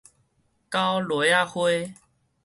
[0.71, 1.61] 九螺仔花